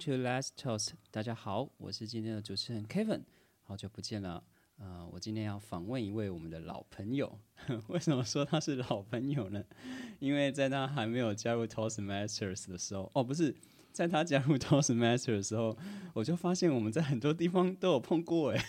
[0.00, 0.92] To Last Toast。
[1.10, 3.20] 大家好，我是今天的主持人 Kevin，
[3.60, 4.42] 好久不见了。
[4.78, 7.38] 呃，我今天要访问一位我们的老朋友。
[7.88, 9.62] 为什么说他是老朋友呢？
[10.18, 13.54] 因为在他还没有加入 Toastmasters 的时候，哦，不是，
[13.92, 15.76] 在他加入 Toastmasters 的时候，
[16.14, 18.64] 我就发现我们在很多地方都有碰过，哎，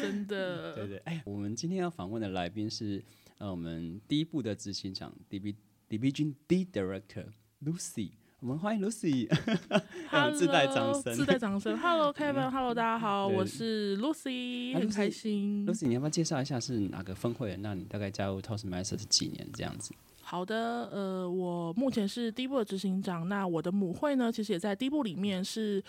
[0.00, 3.02] 真的， 对对，哎，我们今天要访问的来宾是
[3.38, 5.56] 呃，我们第一部的执行长 DB
[5.88, 7.26] Division D Director
[7.64, 8.12] Lucy。
[8.40, 9.28] 我们欢迎 Lucy，
[10.34, 11.76] 自带掌声，自带掌声。
[11.76, 15.66] Hello Kevin，Hello 大家好，我是 Lucy，很开心。
[15.66, 17.54] Lucy，你要不要介绍一下是哪个分会？
[17.58, 19.92] 那你大概加入 Toastmasters 几年这样子？
[20.22, 23.28] 好的，呃，我目前是第一部的执行长。
[23.28, 25.84] 那我的母会呢，其实也在第一部里面是。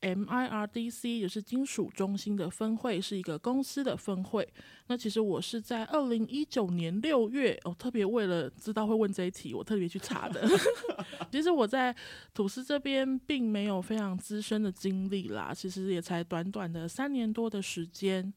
[0.00, 4.48] MIRDC 也是金属中心的分会，是一个公司的分会。
[4.86, 10.42] 那其实我是在二零一九年六月，哦，特别为了知道会问这一题，我特别去查的。
[11.30, 11.94] 其实我在
[12.32, 18.32] 吐司这边并没有非常资深的经历啦，其实也才短短的三年多的时间。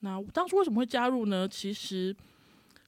[0.00, 1.48] 那当初为什么会加入呢？
[1.48, 2.16] 其实。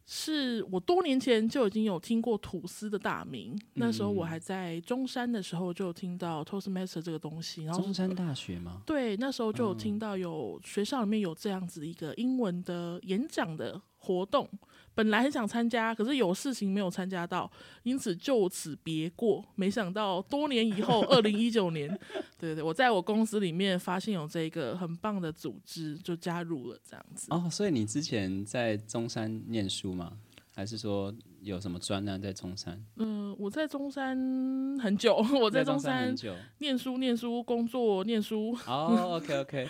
[0.09, 7.65] 是我多年前就已经有听过吐司的大名，那时候我还在中山的时候就听到 Toastmaster 这个东西。
[7.65, 8.83] 然后中山大学吗？
[8.87, 14.49] 对，那时候就有听到有学校里面有这样子一个英文的演讲的活动。
[14.97, 17.49] 本来很想参加，可是有事情没有参加到，
[17.83, 19.45] 因此就此别过。
[19.55, 21.87] 没想到多年以后， 二零一九年，
[22.39, 27.27] 对对，我在我公司里面发现有这个很棒的组织，就加入了这样子。
[27.29, 30.15] 哦，所以你之前在中山念书吗？
[30.55, 32.83] 还是说有什么专案在中山？
[32.97, 34.17] 嗯，我在中山
[34.81, 36.15] 很久， 我在中山
[36.57, 38.57] 念书、念书、工作、念书。
[38.67, 39.69] 哦，OK OK。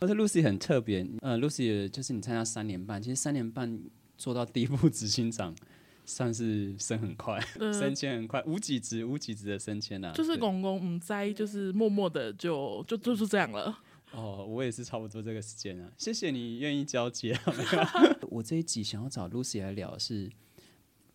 [0.00, 3.80] 而且 Lucy 很特别，呃，Lucy 就是你参加三年半，其实三年半。
[4.16, 5.54] 做到第一步执行长，
[6.04, 7.40] 算是升很快，
[7.72, 13.78] 升迁很快，无几职无几职的升迁啊，就是公公唔在，就是默默的就就就是这样了。
[14.12, 15.90] 哦，我也是差不多这个时间啊。
[15.98, 17.38] 谢谢你愿意交接。
[18.30, 20.30] 我这一集想要找 Lucy 来聊，是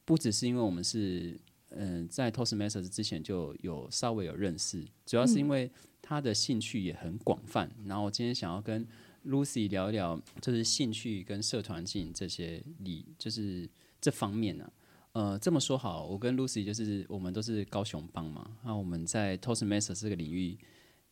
[0.04, 7.72] 不只是因为我们是嗯在 Toastmasters 之前就有稍微有认识，主要是因为他的兴趣也很广泛。
[7.86, 8.86] 然后我今天想要跟
[9.26, 14.72] Lucy 聊一聊，就是兴趣跟社团性这些理，就是这方面呢。
[15.14, 18.50] 呃，这么说好，我跟 Lucy 就是我们都是高雄帮嘛。
[18.64, 20.58] 那我们在 Toastmasters 这个领域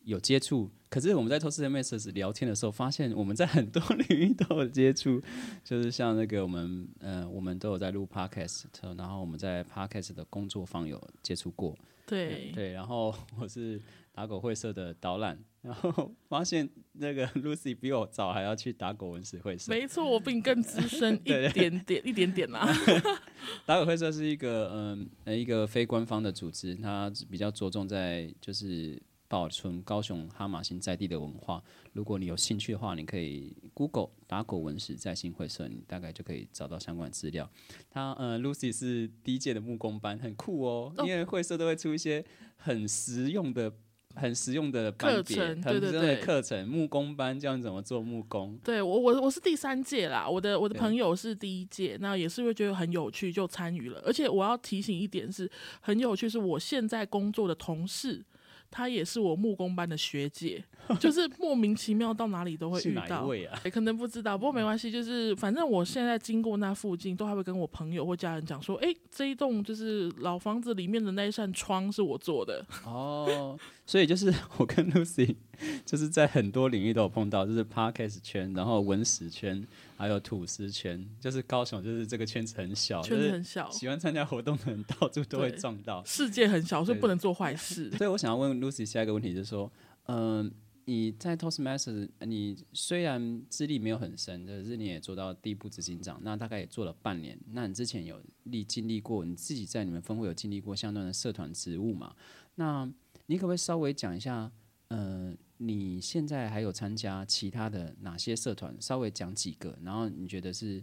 [0.04, 5.20] 有接触，可是我们在 Toastmasters 聊天的时候，发现我们在很多 领域都有接触，
[5.62, 8.64] 就是像那个我们呃，我们都有在录 Podcast，
[8.96, 11.76] 然后我们在 Podcast 的工作坊有接触过。
[12.06, 13.80] 对对，然后我是
[14.12, 15.38] 打狗会社的导览。
[15.62, 22.66] 然后发现那个 Lucy 比我早还要去打狗文史会社，没错，我比你更资深 一点点，一点点啦。
[23.66, 31.62] 打狗会社是一个嗯呃一个非官方的组织，它比较着重在就是保存高雄哈马星在地的文化。
[31.92, 37.50] 如果你有兴趣的话，你可以 Google 打狗文史在新会社，你大概就可以找到相关资料。
[37.90, 42.24] 他呃 Lucy 是第一届的木工班，很酷哦，因为会社都会出一些
[42.56, 43.70] 很实用的。
[44.16, 48.58] 很实用的课程，对对对，课程木工班教你怎么做木工。
[48.64, 54.02] 对我我我是第三届啦，我的我的朋友是第一届，那也是会觉得很有趣就参与了。
[54.04, 55.50] 而且我要提醒一点是，
[55.80, 58.24] 很有趣是我现在工作的同事。
[58.72, 60.62] 她也是我木工班的学姐，
[61.00, 72.64] 就是莫名其妙到哪里都会遇到，也可能不知道，不过没关系，就是反正我现在经过那附近，都还会跟我朋友或家人讲说，哎，这一栋就是老房子里面的那一扇窗是我做的。
[72.84, 73.58] 哦，
[73.90, 75.34] 所以就是 我跟 Lucy
[75.84, 79.66] 就是在很多领域都有碰到，就是 Parkes 圈，然后文史圈。
[79.96, 86.02] 还有土司圈，就是高雄，就是这个圈子很小，圈子很小，喜欢参加活动的人到处都会撞到。
[86.06, 87.90] 世界很小，所以不能做坏事。
[87.98, 89.70] 所以我想要问 Lucy 下一个问题，就是说，
[90.06, 90.50] 嗯，
[90.86, 97.38] 你在 Toastmasters，你虽然资历没有很深，可是你也做到第一步执行长，那大概也做了半年。
[97.52, 102.14] 那你之前有历经历过，你自己在你们分会有经历过相关的社团职务嘛？
[102.54, 102.90] 那
[103.30, 104.50] 你可不可以稍微讲一下，
[104.88, 105.38] 嗯？
[105.62, 108.74] 你现在还有参加其他的哪些社团？
[108.80, 110.82] 稍微讲几个，然后你觉得是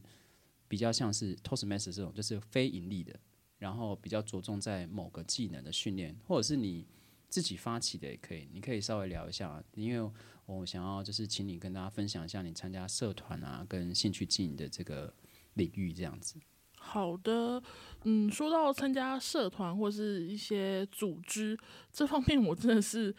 [0.68, 3.20] 比较像是 Toastmasters 这种，就是非盈利的，
[3.58, 6.86] 然后比较着重在某个技能的训练，或者是你
[7.28, 8.48] 自己发起的也可以。
[8.54, 10.12] 你可以稍微聊一下，因为
[10.46, 15.12] 我想要就是请你跟大家分享一下你参加社团啊，跟兴趣经营的这个
[15.56, 16.36] 领域这样子。
[16.88, 17.62] 好的，
[18.06, 21.58] 嗯，说到参加社团或是一些组织
[21.92, 23.14] 这方面，我真的是。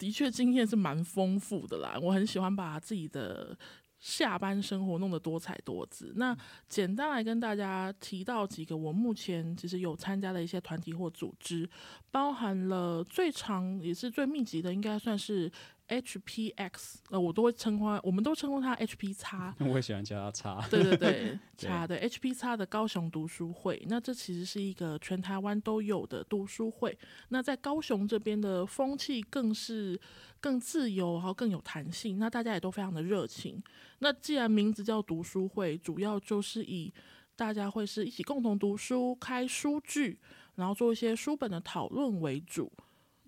[0.00, 1.98] 的确，经验是蛮丰富的啦。
[2.00, 3.58] 我很喜欢把自己的
[3.98, 6.12] 下班生活弄得多彩多姿。
[6.16, 6.36] 那
[6.68, 11.68] 简单来跟大家提到几个我目前其实有参加的一些团体或组织，
[12.10, 15.50] 包含了最长也是最密集的，应该算是。
[15.88, 19.54] HPX，呃，我都会称呼，我们都称呼它 HP 叉。
[19.58, 20.68] 我也喜欢叫它叉。
[20.68, 26.98] 对对对， 叉的 HP 叉的高雄读书会，那这其实是一个全台湾都有的读书会。
[27.30, 29.98] 那在高雄这边的风气更是
[30.40, 32.18] 更自由，然后更有弹性。
[32.18, 33.62] 那大家也都非常的热情。
[33.98, 36.92] 那既然名字叫读书会，主要就是以
[37.36, 40.18] 大家会是一起共同读书、开书剧，
[40.56, 42.72] 然后做一些书本的讨论为主。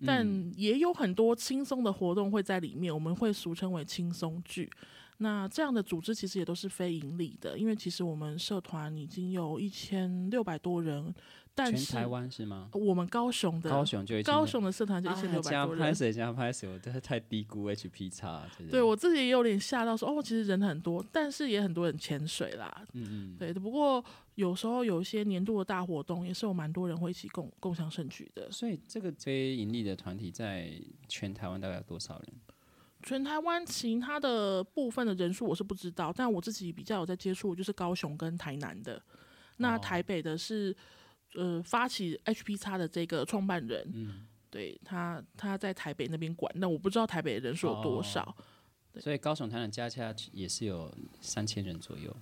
[0.05, 4.69] 但也有很多轻松的活动会在里面，我们会俗称为轻松剧。
[5.17, 11.13] 那这样的组织其实也都是非盈利的，因为其实我们社团已经有一千六百多人。
[11.55, 12.69] 全台湾是吗？
[12.73, 15.77] 我们高雄的高雄就高雄的社团就一千六百多人。
[15.79, 18.47] 加拍谁加拍谁，我真是太低估 HP 差。
[18.69, 22.83] 对我自己也有点吓到，说哦，其实人很多，但是也很多人潜水啦。
[22.93, 23.37] 嗯嗯。
[23.37, 24.03] 对，不过
[24.35, 28.49] 有时候有一些年度的大活动，也是有蛮多人会一起共共享盛举的。
[28.49, 30.71] 所以这个非盈利的团体在
[31.07, 32.33] 全台湾大概有多少人？
[33.03, 38.99] 全台湾其他的部分的人数我是不知道，但我自己比较有在接触，就是高雄跟台南的。
[39.57, 40.75] 那台北的是。
[41.35, 48.35] 呃，发起 HP 叉的这个创办人，嗯，对他他在台北那边管，那我不知道台北的人数有多少，
[48.99, 52.15] 所以高雄、台南加起来也是有三千人左右。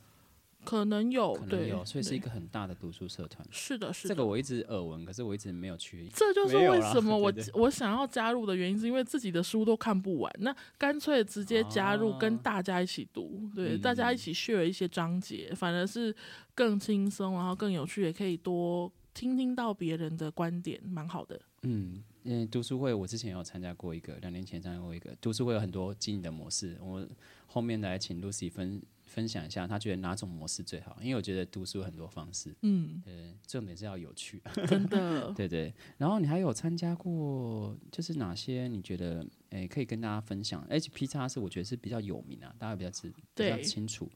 [0.66, 3.48] 可能有，可能有，所以是一个很大的读书社团。
[3.50, 4.14] 是的，是的。
[4.14, 6.10] 这个我一直耳闻，可是我一直没有去。
[6.14, 16.14] 这就是为什么 我我想要加入的原因，是因为自己的书都看不完，那干脆直接加入，跟大家一起读，对，大家一起 share 一些章节，反而是
[16.54, 21.38] 更轻松，然后更有趣，也可以多听听到别人的观点，蛮好的。
[21.64, 26.78] 嗯，因为读书会我之前有参加过一个，两年前参加过一个读书会，有很多经营的模式。
[26.82, 27.06] 我
[27.46, 28.82] 后面来请 Lucy 分。
[29.10, 30.96] 分享一下，她觉得哪种模式最好？
[31.02, 35.74] 因为我觉得读书很多方式，嗯，呃，重点是要有趣，真的， 对对。
[35.98, 44.08] 然后你还有参加过，就是哪些你觉得，诶，可以跟大家分享？HP 叉是我觉得是比较有名啊，大家比较知比较清楚。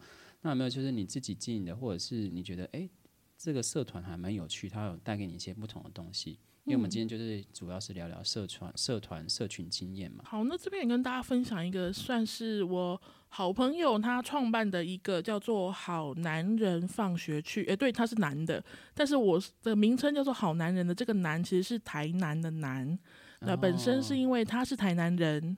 [0.44, 2.88] 那有没有就是你自己经营的，或者是你觉得，诶，
[3.44, 6.40] 这个社团还蛮有趣，它有带给你一些不同的东西？
[6.64, 10.24] 因为我们今天就是主要是聊聊社团、社团、社群经验嘛。
[10.26, 17.66] 好，那这边也跟大家分享一个，算是我好朋友他创办的一个叫做“好男人放学去”。
[17.68, 18.64] 诶，对，他是男的，
[18.94, 22.98] 但是我的名称叫做“好男人”的这个“男”其实是台南的“男”。
[23.46, 25.58] 那本身是因为他是台南人，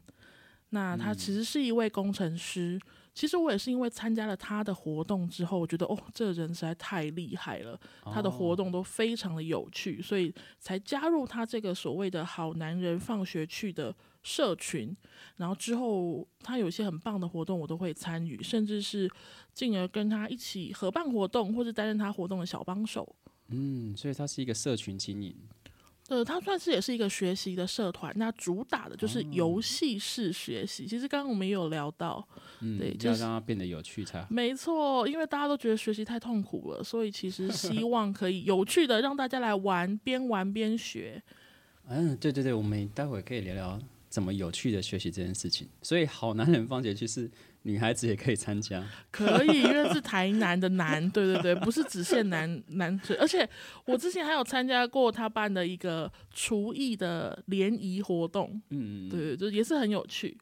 [0.70, 2.82] 那他其实是一位工程师。
[3.16, 14.96] 其实我也是因为参加了他的活动之后，我觉得哦，这个人实在太厉害了，他的活动都非常的有趣，所以才加入他这个所谓的好男人放学去的社群。
[15.38, 19.10] 然后之后他有一些很棒的活动，我都会参与，甚至是
[19.54, 23.16] 进而跟他一起合办活动，或者担任他活动的小帮手。
[23.48, 25.34] 嗯，所以他是一个社群经营。
[26.08, 30.86] 呃，它算是也是一个学习的社团，那主打的就是游戏式学习。
[30.86, 32.26] 其实刚刚我们也有聊到，
[32.60, 34.28] 嗯，对，就要让它变得有趣才好。
[34.30, 41.22] 没错，因为大家都觉得学习太痛苦了，所以其实希 望可以有趣的让大家来玩，边玩边学。
[41.88, 45.68] 嗯，对对对，我们待会可以聊聊怎么有趣的学习这件事情。
[45.82, 47.30] 所以好男人方姐就是。
[47.68, 53.48] 女孩子也可以参加，可以，因为是台南的男， 对对对，不是只限男男，而且
[53.86, 60.38] 我之前还有参加过他办的一个厨艺的联谊活动，嗯，对对，就也是很有趣。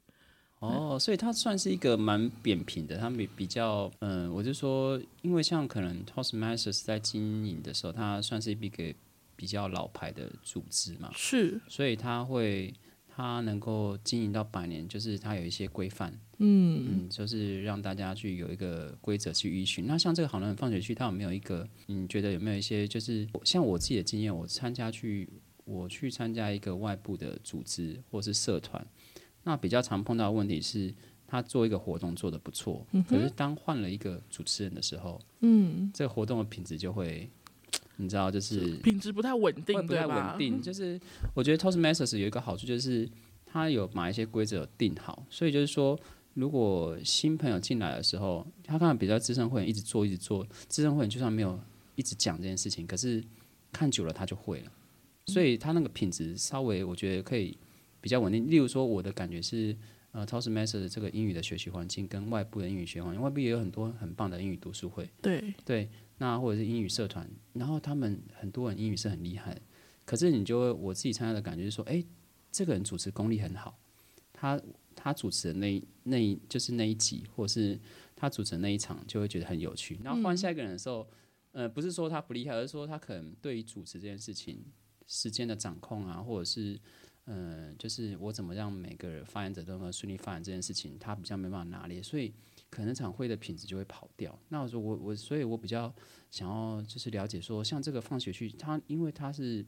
[0.60, 8.94] 哦，所以它算是一个蛮扁平的，他们比较，嗯，我就说，因为像可能 Toastmasters 在经营的时候，它算是一个
[9.38, 12.74] 比较老牌的组织嘛，是，所以他会。
[13.16, 16.12] 它能够经营到百年，就是它有一些规范，
[16.46, 19.88] 嗯嗯，就是让大家去有一个规则去依循。
[19.88, 21.68] 那像这个好人放学区，它有没有一个？
[21.88, 22.88] 你觉得有没有一些？
[22.88, 25.28] 就是像我自己的经验，我参加去，
[25.64, 28.86] 我去参加一个外部的组织或是社团，
[29.44, 30.94] 那比较常碰到的问题是，
[31.26, 37.30] 他做一个活动做的不错，可是当换了一个主持人的时候，嗯，这个活动的品质就会。
[37.98, 40.60] 你知道，就是品质不太稳定，不太稳定。
[40.60, 41.00] 就 是
[41.36, 43.08] 我觉得 Toastmasters 有一个好处，就是
[43.46, 45.98] 它有把一些规则定好，所以就是说，
[46.34, 51.60] 如果新朋友进来的时候，他看到比较资深会员一直做，一直做，资深会员就算没有
[51.96, 53.24] 一直讲这件事情，可是
[53.72, 54.72] 看久了他就会了。
[55.28, 57.58] 所以他那个品质稍微我觉得可以
[58.02, 58.50] 比较稳定。
[58.50, 59.76] 例如说，我的感觉是，
[60.12, 65.10] 呃，Toastmasters 这个英语的学习环境跟外部的英语学环境，外部也有很多很棒的英语读书会。
[65.22, 65.90] 对对。
[66.20, 69.60] 那或者是英语社团，然后他们很多人英语是很厉害，
[70.06, 72.02] 可是你就会我自己参加的感觉是说，哎，
[72.52, 73.78] 这个人主持功力很好，
[74.32, 74.62] 他
[75.04, 77.78] 他主持的那那就是那一集，或者是
[78.16, 80.00] 他主持的那一场就会觉得很有趣。
[80.02, 81.06] 然后换下一个人的时候，
[81.52, 84.64] 呃，不是说他不厉害，而是说他可能对于主持这件事情
[85.06, 86.80] 时间的掌控啊，或者是
[87.26, 92.34] 呃，就是我怎么让每个发言者都能顺利发言这件事情，他比较没办法拿捏，所以
[92.70, 94.40] 可能那场会的品质就会跑掉。
[94.48, 95.94] 那我说我我，所以我比较
[96.32, 99.66] 想要就是了解说，像这个放学去，他因为他是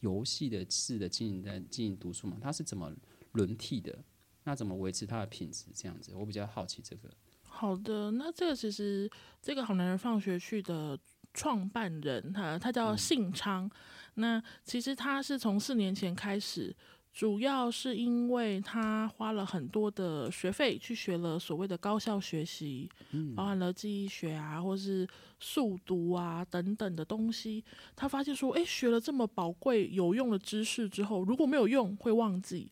[0.00, 2.90] 游戏的式的经营在经营读书嘛，他是怎么
[3.32, 3.98] 轮替的？
[4.44, 5.66] 那怎么维持它的品质？
[5.74, 7.10] 这样子，我比较好奇这个。
[7.42, 9.10] 好的，那这个其实
[9.42, 10.98] 这个好男人放学去的
[11.34, 13.70] 创办人，他他叫信昌。
[14.14, 16.74] 那其实他是从四年前开始，
[17.12, 22.88] 主要是因为他花了很多的学费去学了所谓的高效学习，
[23.36, 25.06] 包含了记忆学啊，或是
[25.38, 27.62] 速读啊等等的东西。
[27.94, 32.70] 他发现说，诶，学了这么宝贵有用的知识之后，如果没有用，会忘记。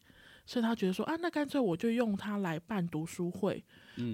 [0.48, 3.62] 所以他觉得说啊，那干脆我就用它来办读书会，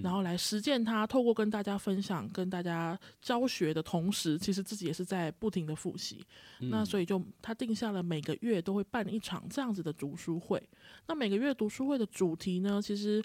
[0.03, 1.07] 然后来实践它。
[1.07, 6.27] 透过跟大家分享、跟大家教学的同时，其实自己也是在不停的复习。
[6.59, 10.61] 那所以就他定下了每个月都会办一场这样子的读书会。
[11.07, 13.23] 那每个月读书会的主题呢，其实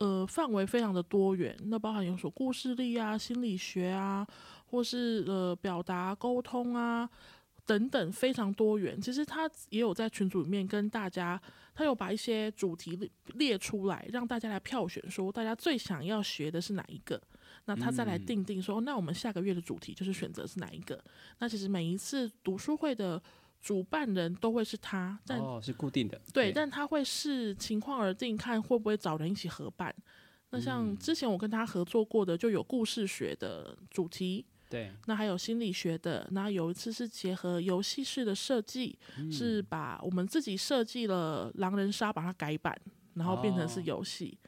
[0.00, 4.26] 呃范围非常的多元，那包含有所故事力啊、心理学啊，
[4.66, 7.08] 或是呃表达沟通啊。
[7.70, 9.00] 等等，非常多元。
[9.00, 11.40] 其实他也有在群组里面跟大家，
[11.72, 12.98] 他有把一些主题
[13.34, 17.22] 列出来，让大家来票选，说大家最想要学的是哪一个。
[17.66, 21.00] 那他再来定定说，那我们下个月的主题就是选择是哪一个。
[21.38, 23.22] 那其实每一次读书会的
[23.60, 29.94] 主办人都会是他，但哦是固定的，对，但他会视情况而定，看会不会找人一起合办。
[30.50, 34.44] 那像之前我跟他合作过的，就有故事学的主题。
[34.70, 38.96] 对，那还有心理学的，那有一次是结合游戏式的设计，
[39.28, 42.80] 是把我们自己设计了狼人杀，把它改版，
[43.14, 44.38] 然后变成是游戏。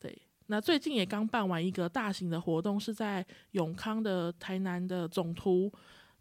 [0.00, 5.70] 对，那最近也刚办完一个大型的活动，是在永康的台南的总图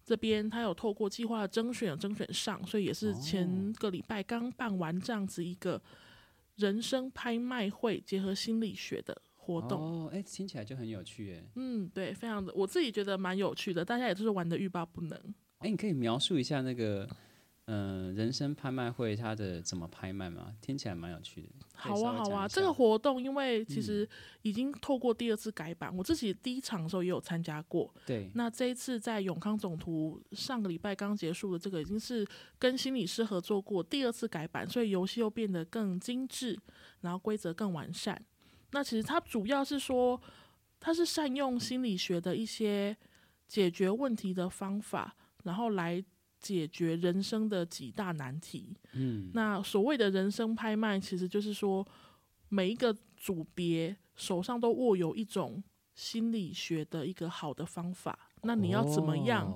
[0.04, 5.82] 这边，他有透过计划的征选征选上，所以也是前个礼拜刚办完这样子一个
[6.58, 9.16] 人生拍卖会，结合心理学的。
[9.46, 11.44] 活动哦，哎，听起来就很有趣哎。
[11.56, 15.20] 嗯，对，非常的，我自己觉得蛮有趣的，大家也都是玩的欲罢不能。
[15.60, 17.08] 哎，你可以描述一下那个，
[17.66, 20.54] 嗯，人生拍卖会它的怎么拍卖吗？
[20.62, 21.50] 听起来蛮有趣的。
[21.74, 24.08] 好啊，好啊，这个活动因为其实
[24.42, 27.94] 已经透过第二次改版，我自己第一场的时候也有参加过。
[28.06, 32.26] 对，那这一次在永康总图上个礼拜刚结束的这个，已经是
[32.58, 36.60] 跟心理师合作过第二次改版，所以游戏又变得更精致，
[37.02, 38.22] 然后规则更完善。
[38.76, 40.22] 那其实它主要是说，
[40.82, 42.94] 它是善用心理学的一些
[43.48, 46.04] 解决问题的方法，然后来
[46.42, 48.76] 解决人生的几大难题。
[48.92, 51.88] 嗯，那所谓的人生拍卖，其实就是说
[52.50, 55.64] 每一个组别手上都握有一种
[55.94, 59.50] 心理学的一个好的方法，那你要怎么样？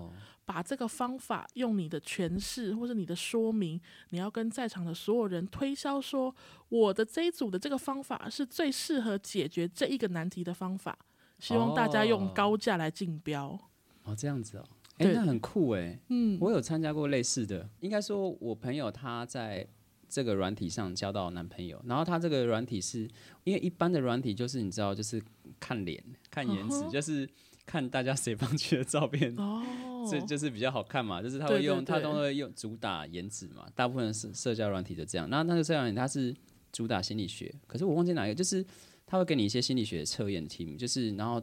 [0.49, 3.79] 把这个方法用你的诠释或者你的说明，
[4.09, 6.33] 你要跟在场的所有人推销说，
[6.69, 10.97] 我的这一组的这个方法是最适合解决这一个难题的方法，
[11.37, 13.59] 希望大家用高价来竞标。
[14.01, 14.65] 哦，这样子哦，
[14.97, 15.99] 哎，那很酷哎。
[16.07, 19.67] 嗯，我有参加过类似的，应该说我朋友他在
[20.09, 23.07] 这个软体上交到男朋友，然后他这个软体是
[23.43, 25.21] 因为一般的软体就是你知道就是
[25.59, 27.29] 看脸看颜值，就是
[27.69, 29.61] 看大家谁放去的照片哦。
[30.09, 35.29] 这就是比较好看嘛，就是他会用，他都会用主打颜值嘛，大部分社社交软体就这样。
[35.29, 36.35] 那那个社交软体它是
[36.71, 38.65] 主打心理学，可是我忘记哪一个，就是
[39.05, 41.39] 他会给你一些心理学测验的题目，就是然后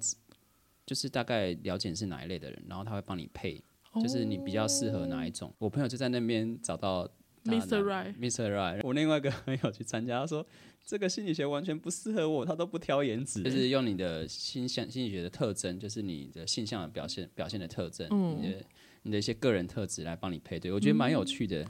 [0.85, 3.62] 就是大概了解是哪一类的人，然后他会帮你配，
[4.02, 5.54] 就是你比较适合哪一种。
[5.59, 7.09] 我朋友就在那边找到
[7.45, 7.83] Mr.
[7.83, 8.52] Right，Mr.
[8.52, 8.80] Right。
[8.83, 10.45] 我另外一个朋友去参加，他说。
[10.87, 18.07] 这个心理学完全不适合我，他都不挑颜值，就是用你的心向心理学的特征，就是你的性向的表现表现的特征，
[18.40, 18.64] 你的
[19.02, 21.66] 你的一些个人特质来帮你配对，我觉得蛮有趣的。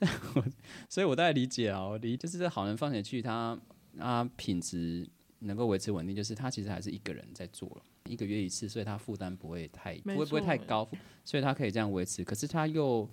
[0.86, 3.58] 所以我大概理解啊，我理就是这好人放钱去，他
[3.98, 5.08] 他品质
[5.38, 10.86] 能够维持稳定，就是他其实还是一个人在做了，一个月一次，所以他负担不会太不会不会太高，
[11.24, 12.22] 所以他可以这样维持。
[12.22, 13.08] 可是他又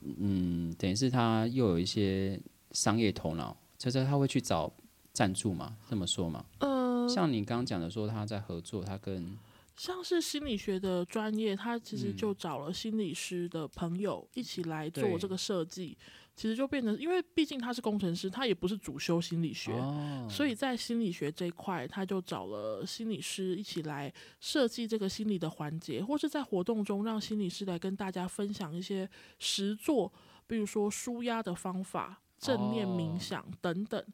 [0.00, 2.40] 嗯，等于是他又有一些
[2.70, 4.72] 商业头脑，就是他会去找。
[5.12, 6.44] 赞助嘛，这么说嘛？
[6.60, 9.36] 呃，像你刚刚讲的说他在合作，他跟
[9.76, 15.96] 像是心理学的专业，他其实就找了心理师的朋友一起来做这个设计，
[16.36, 19.72] 其实就变成，因为毕竟他是工程师，他也不是主修心理学，
[20.28, 30.12] 所以在心理学这一块，他就找了心理师一起来设计这个心理的环节，或是在活动中让心理师来跟大家分享一些实作，
[30.46, 34.04] 比如说舒压的方法、正念冥想等等。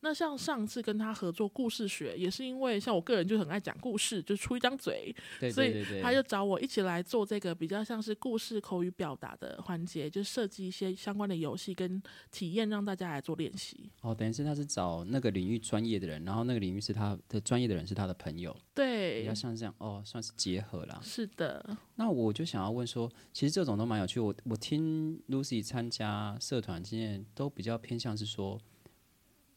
[0.00, 12.00] 那像上次跟他合作故事学，也是因为像我个人就很爱讲故事，就出一张嘴，对所以他就找我一起来做这个比较像是故事口语表达的环节，就设计一些相关的游戏跟
[12.30, 13.90] 体验，让大家来做练习。
[14.02, 21.00] 哦，等于是他是找那个领域专业的人，然后那个领域是他的专业的人是他的朋友，比对较，像这样哦，算是结合啦。
[21.02, 24.20] 是的，那我就想要问说，其实这种都蛮有趣。
[24.20, 28.60] 我我听 Lucy 参加社团经验都比较偏向是说，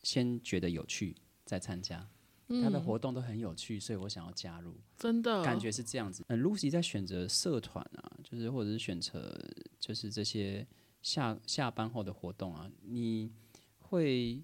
[0.03, 1.15] 先觉得有趣
[1.45, 2.07] 再参加，
[2.47, 6.23] 他的嗯，活动都很有趣，所以我想要加入，真的感觉是这样子。
[6.27, 9.39] 嗯、l u c y 在选择社团啊，就是或者是选择
[9.79, 10.65] 就是这些
[11.01, 13.31] 下下班后的活动啊，你
[13.79, 14.41] 会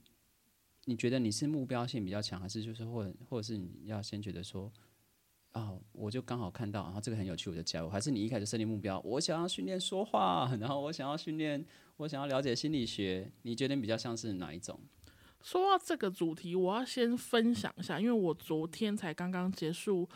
[0.86, 4.72] 你觉得你是目标性比较强，还是就是或者或者是你要先觉得说？
[5.54, 7.90] 啊、我就刚好看到，然后这个很有趣，我就加入。
[7.90, 13.32] 还是你一开始设定目标，我想要训练说话，然后我想要训练，我想要了解心理学。
[13.42, 14.80] 你觉得你比较像是哪一种？
[15.44, 20.08] 说到这个主题，我要先分享一下，因为我昨天才刚刚结束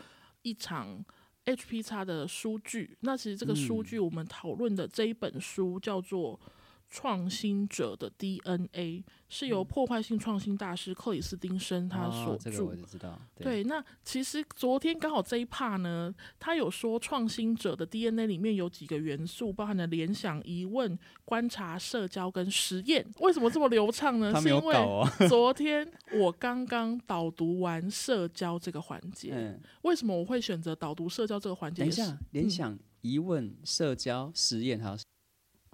[0.42, 1.04] 一场
[1.46, 2.96] HP 叉的书剧。
[3.00, 6.38] 那其实这个书剧我们讨论的这一本书叫做
[6.92, 12.50] 《创新者的 DNA》，是由破坏性创新大师克里斯汀生他所著。
[12.50, 13.18] 哦这个我就知道。
[13.34, 23.02] 对，对，那其实昨天刚好这一 part 呢，他有说创新者的 DNA 里面有几个元素，包含了联想、疑问、观察、社交跟实验。
[23.20, 24.38] 为什么这么流畅呢？
[24.38, 24.76] 是因为。
[25.30, 29.32] 昨天我刚刚导读完社交这个环节。
[29.34, 31.86] 嗯，为什么我会选择导读社交这个环节？
[31.86, 34.96] 也是等一下，联想、疑问、社交、实验，还有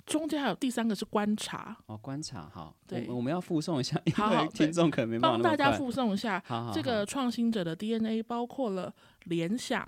[0.09, 2.51] 中间还有第三个是观察，哦观察。
[2.53, 5.43] 好，对我我们要附送一下，因为好好听众可能没办法帮。
[5.43, 6.43] 大家附送一下。
[6.47, 8.93] 好好，这个创新者的 DNA 包括了
[9.25, 9.87] 联想、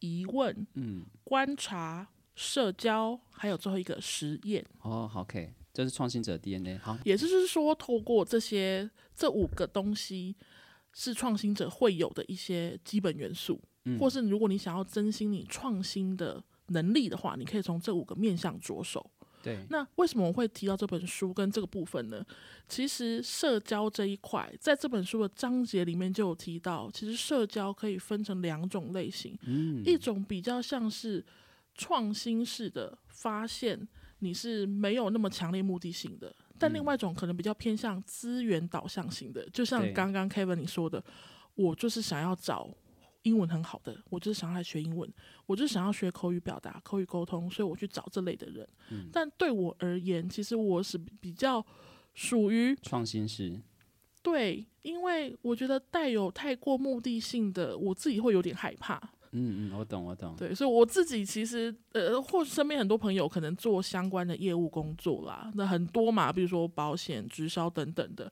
[0.00, 4.64] 疑问、嗯，观察、社交，还有最后一个实验。
[4.82, 6.78] 哦好，OK，这是创新者 DNA。
[6.78, 10.36] 好，也就是说，透过这些这五个东西，
[10.92, 19.10] 是创新者会有的一些基本元素，嗯或是如果你想要增新你创新的能力的话，你可以从这五个面向着手。
[19.42, 22.24] 对，那为什么我会提到这本书跟这个部分呢？
[22.68, 31.24] 其实社交这一块，在这本书的章节里面就有提到，其实社交可以分成两种类型，嗯，一种比较像是
[31.74, 33.88] 创新式的发现，
[34.20, 36.28] 你是没有那么强烈目的性的；
[36.58, 41.02] 但另外一种可能比较偏向资源导向型的，就像刚刚 Kevin 你说的，
[41.54, 42.70] 我就是想要找
[43.22, 45.08] 英文很好的，我就是想要来学英文，
[45.46, 48.68] 我就是想要学口语表达、口语沟通，所以我去找这类的人。
[49.12, 51.64] 但对我而言，其实我是比较
[52.14, 53.60] 属于创新式
[54.22, 58.96] 对，因为我觉得带有太过目的性的，我自己会有点害怕。
[59.34, 60.36] 嗯嗯，我懂我懂。
[60.36, 68.30] 对，所以我自己其实呃，或身边很多朋友可能做相关的业务工作啦，那很多嘛，比如说保险、直销等等的。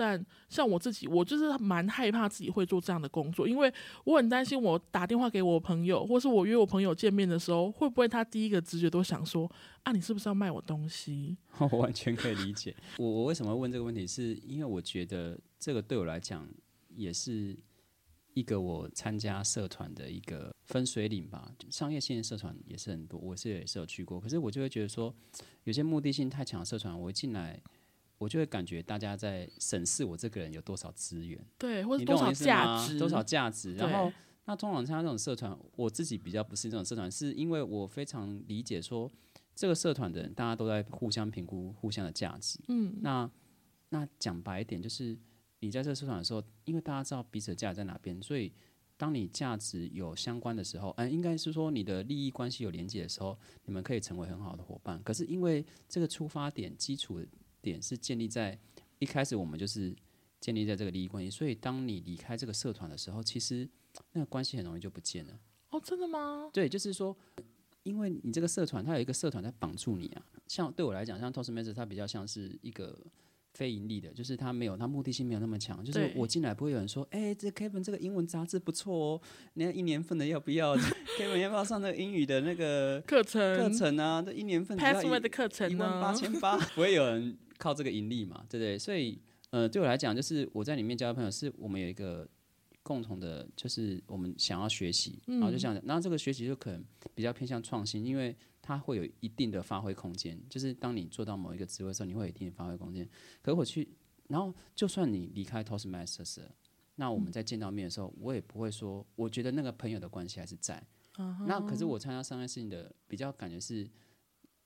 [0.00, 3.70] 但像我自己，我就是蛮害怕自己会做这样的工作，因为
[4.04, 9.46] 我很担心，我打电话给我朋友，或是我约我朋友见面的时候，会不会他第一个直觉都想说
[9.82, 11.36] 啊，你是不是要卖我东西？
[11.60, 12.74] 我完全可以理解。
[12.96, 16.48] 我我为什么问这个问题，是因为我觉得这个对我来讲
[16.96, 17.54] 也是
[18.32, 21.52] 一个我参加社团的一个分水岭吧。
[21.68, 25.14] 商业性的社团也是很多，我是也是有去过，可是我就会觉得说，
[25.64, 27.60] 有些目的性太强的社团，我一进来。
[28.20, 32.30] 我就会感觉大家在审视我这个人有多少资源，对，或者多少？
[32.30, 32.98] 价值？
[32.98, 33.74] 多少价值？
[33.76, 34.12] 然后，
[34.44, 39.10] 那通常参加这种社团，我自己比较不是这种社团，是因为我非常理解说，
[39.54, 42.58] 这个社团的人大家都在互相评估互相的价值。
[42.68, 43.30] 嗯，那
[43.88, 45.16] 那讲白一点，就是
[45.60, 48.52] 你在这个社团的时候，因为大家知道彼此的价值在哪边，所以
[48.98, 55.02] 当你价值有相关的时候，嗯、应该是说你的利益关系有连接的时候，你们可以成为很好的伙伴。
[55.02, 57.18] 可是因为这个出发点基础
[57.62, 58.58] 点是建立在
[58.98, 59.94] 一开始我们就是
[60.40, 63.68] 建立在这个利益关系，所以当你离开这个社团的时候，其实
[64.12, 65.38] 那个关系很容易就不见了。
[65.70, 66.50] 哦，真的吗？
[66.52, 67.16] 对，就是说，
[67.82, 70.26] 因为你这个社团，它有一个社团在绑住你啊。
[70.46, 72.98] 像对我来讲，像 Toastmasters，它比较像是一个
[73.54, 75.84] 非盈利的，就是他没有，他目的性没有那么强。
[75.84, 79.20] 就是我进来不会有人说，哎、这 Kevin 这个英文杂志不错哦，
[79.54, 80.76] 你看一年份的要不要？
[81.18, 84.22] Kevin 要不要上那个英语的那个课程课程啊？
[84.22, 86.16] 这一年份只要 Password 一的课程一万八呢？
[86.16, 88.78] 千八，不会有人靠这个盈利嘛，对不对？
[88.78, 92.26] 所以，呃，对我来讲，就是我在里面交的朋友，是我们有一个
[92.82, 96.82] 共同的，就是我们想要学习，然后就想，然后这个学习就可能
[97.14, 100.40] 比较偏向创新，因为它会有一定的发挥空间。
[100.48, 103.08] 就是当你做到某一个职位的时候，你会有一定的发挥空间。
[103.42, 103.88] 可我去，
[104.28, 106.42] 然后就算你离开 Toastmasters，
[106.96, 110.82] 那我们在见到面的时候，我也不会说，我觉得那个朋友的关系还是在。
[111.46, 113.88] 那可是我参加商业事情的比较感觉是，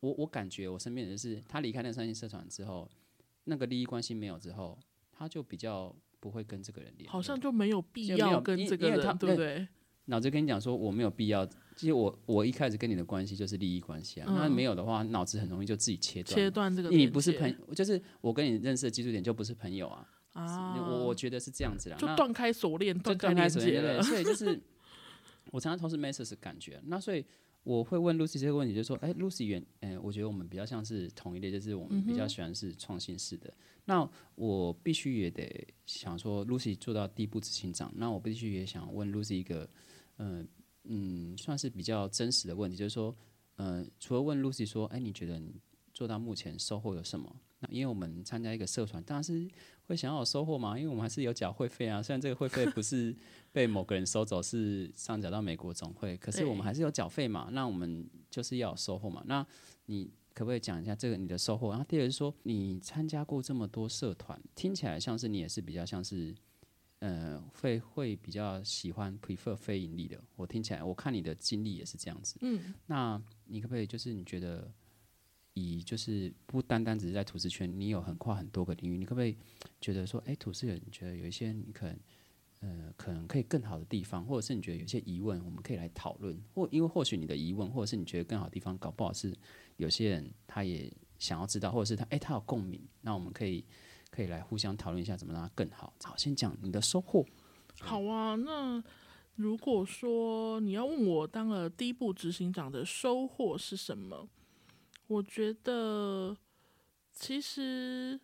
[0.01, 2.89] 我我感觉我身边的人是，他离开那个商业社团之后，
[3.45, 4.79] 那个利益关系没有之后，
[5.11, 9.67] 他就比较不会跟这个人好像就没有必要跟这个人，对不对？
[10.07, 11.49] 脑子跟你讲说我没有必要。
[11.77, 16.35] 其实我我一开始跟你的关系就是利益关系啊，那嗯没有的话，脑子很容易就自己切断。
[16.35, 20.09] 切断这个你不是朋友，就是我跟你认识的基础点就不是朋友啊。
[20.35, 21.97] 啊，我我觉得是这样子啦。
[21.97, 24.03] 就断开锁链，就断开锁链，了对？。
[24.03, 24.61] 所以就 是
[25.53, 26.81] 我常常同时 message 的感觉。
[26.87, 27.25] 那所以
[27.63, 33.53] 我会问 Lucy 这个问题，就是说，哎，Lucy 原，嗯、我觉得我们比较像是同一类，就是我们比较喜欢是创新式的。
[33.85, 39.69] 那我必须也得想说，Lucy 做到第一步执行长，那我必须也想问 Lucy 一个，
[40.19, 40.47] 嗯、
[40.85, 43.15] 嗯，算是比较真实的问题，就是说，
[43.57, 45.61] 呃，除了问 Lucy 说，哎，你觉得你
[45.93, 47.35] 做到目前收获有什么？
[47.61, 49.49] 那因为我们参加一个社团，当然是
[49.87, 52.03] 会想要有收获嘛，因为我们还是有缴会费啊。
[52.03, 53.17] 虽然这个会费不是
[53.53, 57.49] 被某个人收走，是上缴到美国总会，可是我们还是有缴费嘛。
[57.53, 59.23] 那我们就是要有收获嘛。
[59.27, 59.47] 那
[59.87, 61.71] 你可不可以讲一下这个你的收获？
[61.71, 66.35] 然后第二个是说，你参加过这么多社团，听起来像是你也是比较像是。
[67.01, 70.19] 呃，会会比较喜欢 prefer 非盈利的。
[70.37, 72.39] 我听起来，我看你的经历也是这样子。
[72.41, 74.73] 嗯，那你可不可以就是你觉得
[75.53, 79.37] 以就是不单单只是在吐司圈，你有很跨很多个领域，你可不可以
[79.81, 81.99] 觉得说，哎，吐司人你觉得有一些你可能
[82.61, 89.37] 呃可能可以更好的地方，或者是你觉得有些疑问，我们可以来讨论，或因为或许你的疑问，或者是你觉得更好的地方，搞不好是
[89.77, 93.65] 有些人他也想要知道，或者是他哎他有共鸣，那我们可以
[94.15, 95.93] 可以来互相讨论一下怎么让它更好。
[96.05, 97.27] 好，先讲你的收获。
[97.81, 98.37] 好啊。
[98.37, 98.81] 那
[99.35, 104.29] 如果说你要问我当了第一步执行长的收获是什么，
[105.09, 106.37] 我觉得
[107.13, 108.21] 其实，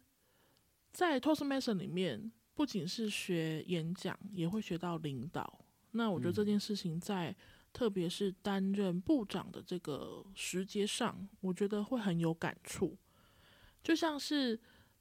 [0.92, 5.58] 在 Toastmaster 里面，不仅是学演讲，也会学到领导。
[5.90, 7.34] 那我觉得这件事情在，
[7.72, 12.96] 特别是担任部长的这个时节上，我觉得会很有感触。
[13.82, 14.60] 就像是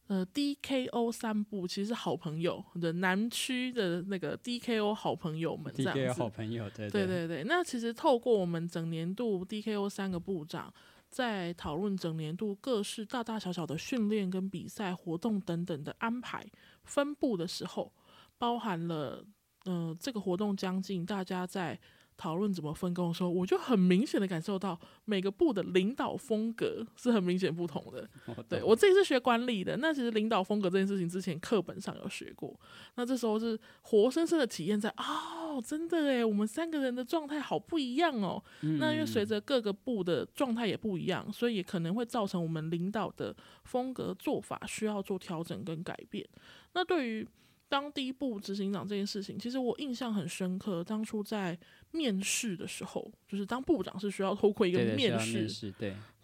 [0.09, 6.19] 呃 DKO 三部，其实是好朋友的南区的那个 DKO 好朋友们这样子。
[6.19, 10.73] 好朋友，对对对对，那其实透过我们整年度 DKO 三个部长
[11.09, 16.43] 在讨论整年度各式大大小小的训练跟比赛活动等等的安排
[16.83, 17.93] 分布的时候，
[18.39, 19.23] 包含了
[19.65, 21.79] 呃这个活动将近大家在
[22.19, 28.07] 讨论怎么分工的时候，我就很明显的感受到每个部的领导风格是很明显不同的。
[28.35, 32.53] 我对我自己是学管理的，那其实领导风格这件事情之前课本上有学过，
[32.95, 38.43] 那这时候是活生生的体验在哦，真的诶，我们三个人的状态好不一样哦。
[38.79, 46.27] 那因为随着各个部的状态也不一样，所以也可能会造成我们领导的风格做法需要做调整跟改变。
[46.73, 47.25] 那对于
[47.69, 50.83] 当第一步执行长这件事情，其实我印象很深刻。
[50.83, 51.57] 当初在
[51.91, 55.71] 面试的时候，就是当部长是需要透过一个面试，面试，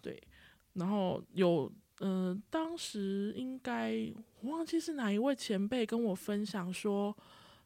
[0.01, 0.21] 对。
[0.73, 3.95] 然后有呃，当时应该
[4.41, 7.15] 我忘记是哪一位前辈跟我分享说，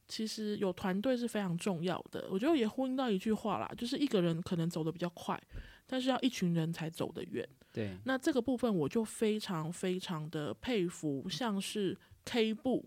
[0.08, 2.28] 其实有团队是非常重要的。
[2.30, 5.42] 我觉得也呼应到一句话啦，就是一个人可能走得比较快，
[5.88, 7.48] 但是要一群人才走得远。
[7.74, 12.86] 对，那这个部分我就非常非常的佩服，像是 K 部，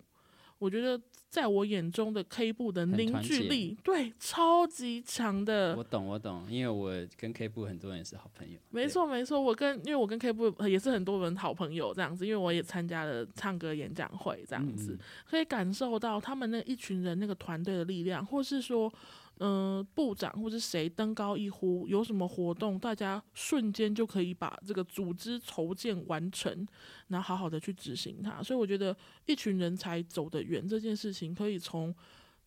[0.62, 5.74] 我觉得在我眼中的 K 部的凝聚力，对，超级强的。
[5.76, 8.56] 我懂，我懂，因为我跟 K 部很多人也是好朋友。
[8.70, 14.98] 没错，没错，我跟因为我跟 K 部也是很多人好朋友这样子，因为我也参加了唱歌演讲会这样子，嗯
[15.28, 18.92] 可以感受到他们那一群人那个团队的力量，或是说，
[19.38, 26.66] 嗯、部长或是谁登高一呼，有什么活动，大家瞬间就可以把这个组织筹建完成，
[27.08, 28.40] 然后好好的去执行它。
[28.42, 31.92] 所以我觉得一群人才走得远这件事情，可以从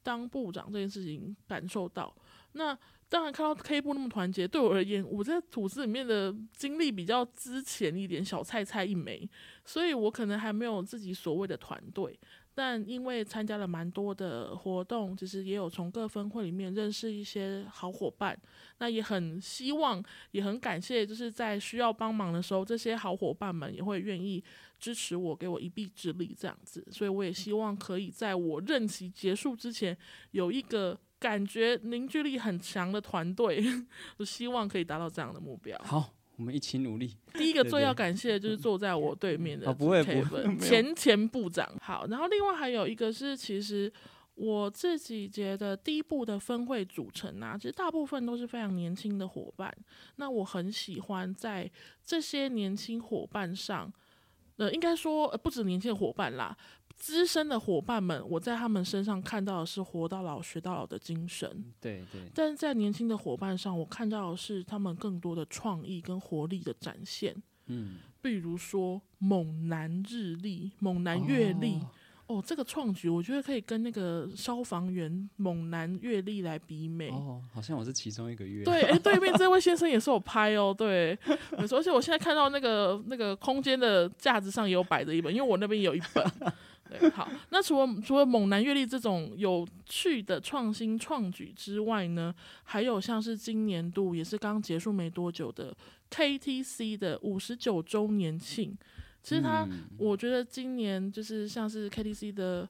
[0.03, 2.15] 当部长这件事情感受到。
[2.53, 2.77] 那
[3.09, 9.29] 当然看到 K 部那么团结，对我而言，我在吐司里面的经历比较之前一点，小菜菜一枚，
[9.65, 12.17] 所以我可能还没有自己所谓的团队。
[12.57, 18.35] 但因为参加了蛮多的活动，其实也有从各分会里面认识一些好伙伴。
[18.77, 24.41] 那也很希望，也很感谢，就是在需要帮忙的时候，这些好伙伴们也会愿意
[24.79, 26.85] 支持我，给我一臂之力这样子。
[26.89, 29.95] 所以我也希望可以在我任期结束之前，
[30.31, 33.63] 有一个感觉凝聚力很强的团队。
[34.17, 35.77] 我希望可以达到这样的目标。
[35.83, 37.15] 好，我们一起努力。
[37.33, 41.69] 第一个最要感谢的就是坐在我对面的哦不会不会 Kevin，没有前前部长。
[41.81, 43.91] 好，然后另外还有一个是，其实
[44.35, 49.73] 我自己觉得第一部的分会组成啊，其实大部分都是非常年轻的伙伴。
[50.17, 51.69] 那我很喜欢在
[52.05, 53.91] 这些年轻伙伴上，
[54.57, 56.57] 呃，应该说、呃、不止年轻的伙伴啦。
[56.95, 61.47] 资深的伙伴们，我在他们身上看到的是活到老学到老的精神，
[61.79, 67.35] 对对，但是在年轻的伙伴上，我看到的是他们更多的创意跟活力的展现。
[67.67, 71.79] 嗯，比如说猛男日历、猛男月历，
[72.27, 77.09] 哦，这个创举我觉得可以跟那个消防员猛男月历来比美。
[77.09, 78.63] 哦，好像我是其中一个月。
[78.65, 81.17] 对，哎，对面这位先生也是有拍哦，对，
[81.57, 86.23] 而且我现在看到那个那个空间的架子上也有摆着一本，因为我那边有一本。
[86.87, 95.75] 对，好，那除了除了猛男阅历这种有趣的创新创举之外呢，还有像是今年度也是刚结束没多久的
[96.11, 98.77] KTC 的五十九周年庆。
[99.23, 99.67] 其实他，
[99.97, 102.69] 我觉得今年就是像是 KTC 的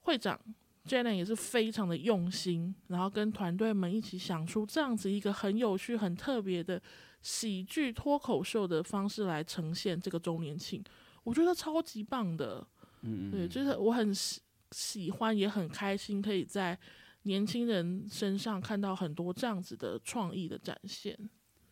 [0.00, 0.40] 会长
[0.88, 6.80] Jalen 也是非常的用心，然后跟团队们一起想出这样子一个很有趣、很特别的
[7.20, 10.82] 喜剧脱口秀的方式来呈现这个周年庆，
[11.22, 12.66] 我觉得超级棒的。
[13.02, 16.78] 嗯对，就是我很喜喜欢，也很开心，可以在
[17.24, 21.18] 年轻人身上看到很多这样子的创意的展现。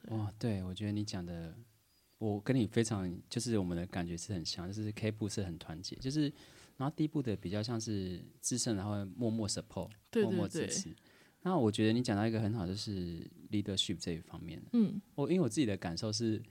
[0.09, 1.55] 哇，对，我觉得你讲的，
[2.19, 6.33] 我跟你非常就是我们的感觉是很像，就是 K 部是很团结，就是
[6.77, 9.91] 然后 D 部的比较像是资深，然后默默 support，
[10.23, 10.95] 默默支持。
[11.43, 14.63] 那我觉得你讲到一个很好，就是 leadership 这一方面。
[14.73, 16.43] 嗯，我因为我自己的感受是。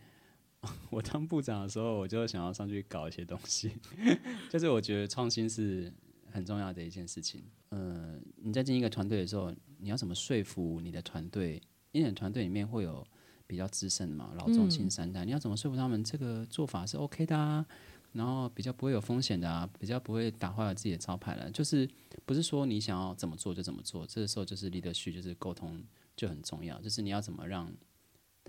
[0.90, 3.72] 我当部长的时候，我就想要上去搞一些东西，
[4.50, 5.92] 就是我觉得创新是
[6.32, 7.44] 很重要的一件事情。
[7.70, 11.62] 呃，你在进一个团队的时候，你要怎么说服你的团队？
[11.92, 13.06] 因为团队里面会有
[13.48, 17.66] 比较资深嘛，老中青三代，你要怎么说服他们这个做法是 OK 的啊？
[18.12, 21.50] 然后比较不会有风险的啊，比较不会打坏了自己的招牌了。
[21.52, 21.88] 就是
[22.26, 25.82] 不是说你想要怎么做就怎么做，这个时候就是 leadership，就是沟通
[26.16, 26.82] 就很重要。
[26.82, 27.72] 就是你要怎么让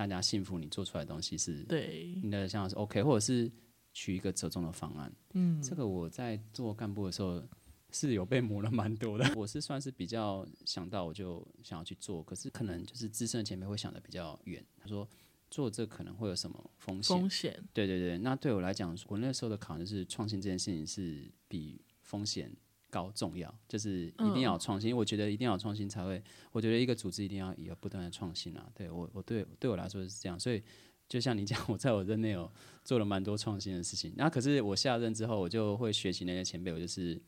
[0.08, 3.50] 大家信服你做出来的东西是对你的想法是 OK，或者是
[3.92, 5.12] 取一个折中的方案。
[5.34, 7.42] 嗯，这个我在做干部的时候
[7.90, 9.30] 是有被磨了蛮多的。
[9.36, 14.64] 我是算是比较想到我就想要去做，可是可能就是资深的前辈会想的比较远。
[14.78, 15.06] 他说
[15.50, 17.16] 做这可能会有什么风险？
[17.18, 17.64] 风险？
[17.72, 18.16] 对对对。
[18.18, 22.50] 那对我来讲，我那时候的考虑是创新这件事情是比风险。
[22.90, 26.22] 高重要就是一定要创新，我觉得一定要创新才会。
[26.52, 28.70] 我觉得一个组织一定要有不断的创新啊。
[28.74, 30.38] 对我，我对对我来说是这样。
[30.38, 30.62] 所以
[31.08, 32.50] 就像你讲，我在我任内有
[32.84, 34.12] 做了蛮多创新的事情。
[34.16, 37.20] 那可是我下任之后，我就会学习那些前辈，我就是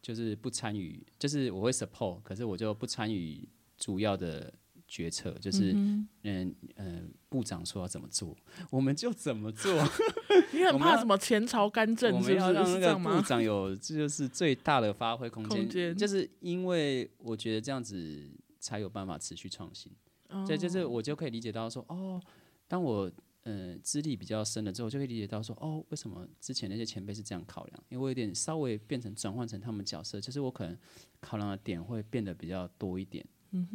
[0.00, 4.52] 就是不参与，就是我会 support，可是我就不参与主要的。
[4.86, 6.08] 决策就是嗯
[6.76, 8.36] 嗯，部长说要怎么做，
[8.70, 9.72] 我们就怎么做。
[10.52, 12.14] 你很怕什么前朝干政？
[12.14, 15.96] 我们要让那个部长有，这就是最大的发挥空间。
[15.96, 19.90] 就是因为我觉得这样子才有办法持续创新。
[20.44, 22.20] 所以就是我就可以理解到说，哦，
[22.66, 23.10] 当我
[23.44, 27.84] 呃资历比较深了之后，就会理解到说，哦，为什么之前那些前辈是这样考量？
[27.88, 30.76] 因为我有点稍微变成转换成他们角色，就是我可能
[31.20, 33.24] 考量的点会变得比较多一点。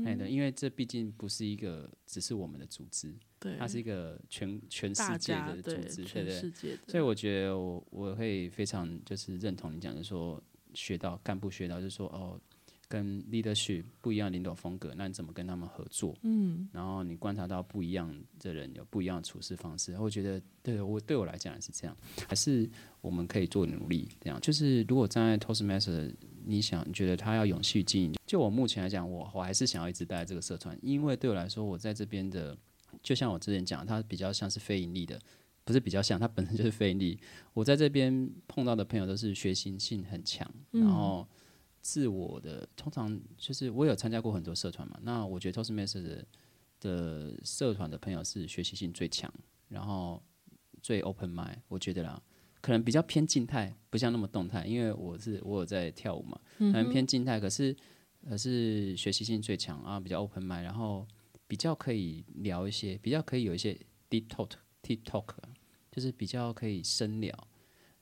[0.06, 6.80] 哎的，因为这毕竟不是一个只是我们的组织，对，它是一个全全世界的组织，对对？
[6.88, 10.42] 所以我觉得我我会非常就是认同你讲的说，
[10.74, 12.40] 学到干部学到就是说哦，
[12.88, 16.18] 跟 leadership 不一样领导风格，那你怎么跟他们合作？
[16.24, 21.96] 嗯，然后你观察到不一样的人有不一样的处事方式，我觉得对我对我来讲也是这样，
[22.28, 24.40] 还是我们可以做努力这样。
[24.42, 26.14] 就是如果站在 Toastmaster。
[26.46, 28.14] 你想，你觉得他要永续经营？
[28.26, 32.58] 就我目前来讲，我我还是想要一直待在这个社团，因为对我来说，我在这边的，
[33.04, 35.20] 就像我之前讲，它比较像是非盈利的，
[35.64, 37.20] 不是比较像，它本身就是非盈利。
[37.54, 41.28] 我在这边碰到的朋友都是学习性很强，然后
[41.82, 46.26] 自我的，通常就是我有参加过很多社团嘛，那我觉得 Toastmasters 的
[46.80, 49.32] 的社团的朋友是学习性最强，
[49.68, 50.22] 然后
[50.82, 52.22] 最 open mind，我觉得啦。
[52.62, 57.40] 可能比较偏静态，不像那么动态，因为我是我有在跳舞嘛，可能偏静态。
[57.40, 57.76] 可是，
[58.30, 61.08] 可是学习性最强啊，比较 open mind，然后
[61.48, 63.74] 比较可以聊一些，比较可以有一些
[64.10, 65.26] deep talk，deep talk，
[65.92, 67.48] 就是比较可以深聊。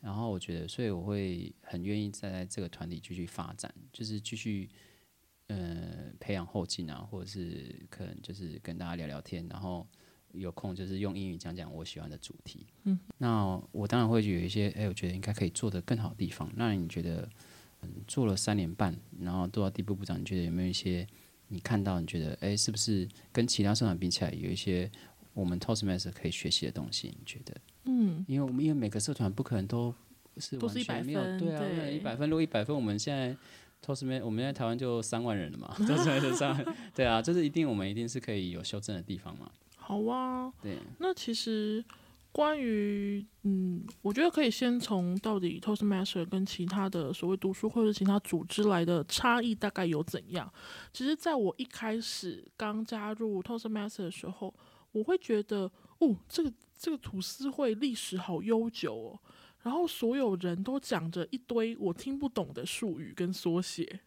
[0.02, 4.70] 然后我觉得，所以我会很愿意在这个团体继续发展，就是继续
[5.48, 9.88] 呃培养后进啊，或者是可能就是跟大家聊聊天，然后。
[10.34, 12.66] 有空就是用英语讲讲我喜欢的主题。
[12.84, 16.50] 嗯，那我当然会有一些，哎，我觉得应该可以做得更好的地方。
[16.56, 17.28] 那你觉得，
[17.82, 21.08] 嗯，做了三年半，然后做到地部部长，你觉得有没有一些
[21.48, 24.90] 你看到，你觉得，哎，是不是跟其他社团比起来，有一些
[25.34, 27.08] 我们 Toastmaster 可以学习的东西？
[27.08, 27.56] 你觉得？
[27.86, 29.94] 嗯，因为我们因为每个社团不可能都
[30.38, 33.36] 是都是一百分，对啊，一百分，如果一百分，我们现在
[33.84, 39.50] Toastmaster 我们在台湾就三万人了嘛，Toastmaster 三，对啊，这是一定我们一定是可以有修正的地方嘛。
[39.90, 40.78] 好啊，对。
[41.00, 41.84] 那其实
[42.32, 50.54] 关于嗯，我觉得可以先从到底 Toastmaster 跟其他的所谓读书或者其他组织来的差异大概有怎样。
[50.94, 54.54] 其实，在我一开始刚加入 Toastmaster 的时候，
[54.92, 59.20] 我会觉得哦，这个这个吐司会历史好悠久哦。
[59.64, 64.02] 然后所有人都讲着一堆我听不懂的术语跟缩写。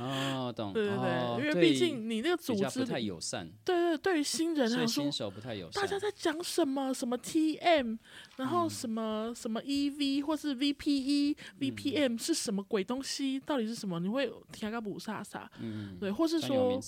[0.00, 0.72] 哦，懂。
[0.72, 5.82] 对对哦对，因为毕竟你那个组织不织，太友善，对对，对于新人来说新，手不太友善。
[5.82, 6.92] 大家在讲什么？
[6.92, 7.98] 什么 TM，
[8.36, 13.40] 然嗯后什么、什么 EV 或是 VPE、VPM 嗯是什么鬼东西？
[13.40, 13.98] 到底是什么？
[14.00, 15.46] 你会听个不飒飒？
[15.60, 16.80] 嗯，对，或是说。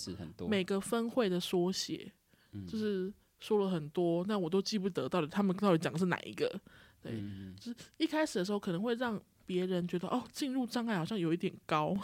[0.47, 2.11] 每个分会的缩写，
[2.53, 6.47] 嗯就是说了很多，那我都记不得到底他们到底讲的是哪一个。
[7.01, 11.95] 对，嗯就是一开始的时候可能会让别人觉得哦，进入障碍好像有一点高。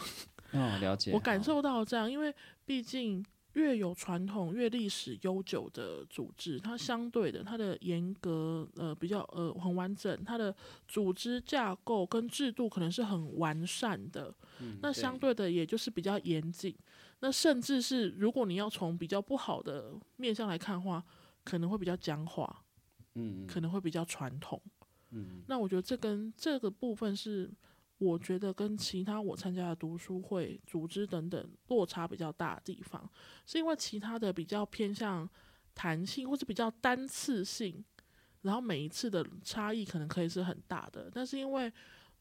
[0.56, 1.12] 哦，了解。
[1.12, 2.34] 我感受到这样，因为
[2.66, 10.54] 毕竟越有传统、越历史悠久的组织，它相对的它的严格呃比较呃很完整，它的
[10.88, 14.34] 组织架构跟制度可能是很完善的。
[14.60, 16.76] 嗯那相对的也就是比较严谨。
[17.22, 21.04] 那甚至是如果你要从比较不好的面向来看的话，
[21.46, 22.64] 可能会比较僵化，
[23.16, 24.62] 嗯可能会比较传统。
[25.12, 27.50] 嗯那我觉得这跟这个部分是，
[28.06, 33.10] 我觉得跟其他我参加的读书会、组织等等落差比较大的地方，
[33.46, 35.28] 是因为其他的比较偏向
[35.74, 37.84] 弹性或是比较单次性，
[38.42, 41.72] 然后每一次的差异可能可以是很大的，但是因为。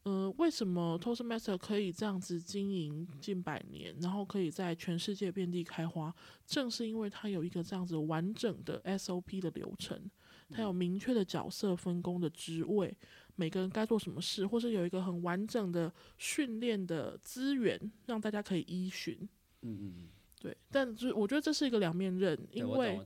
[0.04, 6.14] 呃，为什么 Toastmaster 可以这样子经营近百年，然后可以在全世界遍地开花？
[6.44, 9.98] 正是因为它有一个这样子完整的 SOP 的流程，
[10.50, 12.94] 它有明确的角色分工的职位，
[13.36, 19.16] 每个人该做什么事，或是有一个很完整的训练的资源，让大家可以依循。
[19.62, 20.08] 嗯嗯，
[20.40, 23.00] 对，但就是我觉得这是一个两面刃，因为，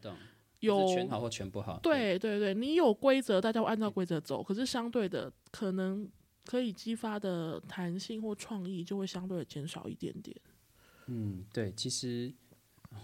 [0.60, 1.78] 有全好或全不好。
[1.80, 6.08] 对对对，你有规则，大家会按照规则走，可是相对的，可能
[6.44, 10.36] 可以激发的弹性或创意就会相对的减少一点点。
[11.06, 12.34] 嗯，对，其实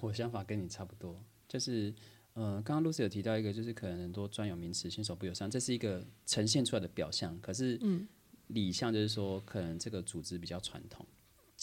[0.00, 1.94] 我想法跟你差不多，就是
[2.34, 8.06] 呃，刚刚 Lucy 有提到一个，就是可能很多专有名词新手不友善，这是一个呈现出来的表象，可是嗯
[8.48, 11.06] 理象就是说，可能这个组织比较传统，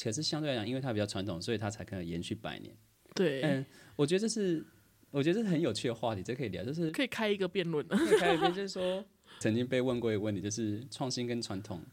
[0.01, 2.75] 可是相对来讲，因为它比较传统，所以它才可能延续百年。
[3.13, 3.65] 对，嗯，
[3.97, 4.65] 我觉得这是，
[5.11, 9.03] 我觉得这是很有趣的话题，这可以聊，就是可以开一个辩论，可以开一边，就是说
[9.39, 11.83] 曾经被问过一个问题，就是创新跟传统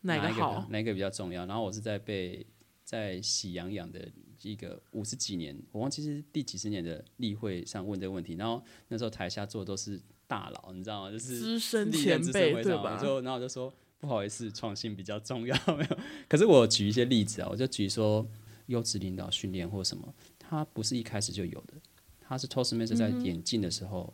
[0.00, 0.66] 哪一个好？
[0.70, 1.44] 哪一个比较重要？
[1.44, 2.46] 然后我是在被
[2.82, 4.10] 在喜羊羊的
[4.50, 8.34] 一个五十几年，我忘记是第几十年的例会上问这个问题。
[8.34, 11.10] 然后那时候台下坐的都是大佬，你知道吗？
[11.10, 12.98] 就是资深前辈对吧？
[13.00, 15.98] 就然后我就说不好意思，创新比较重要， 没有。
[16.28, 18.26] 可是我举一些例子啊，我就举说
[18.66, 21.74] 优质领导训练或什么，它不是一开始就有的，
[22.20, 24.12] 它是 Toastmaster 在嗯演进的时候。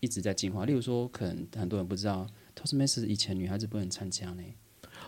[0.00, 4.42] 一直在进化，例如说，可能很多人不知道，Toastmaster 以前女孩子不能参加呢。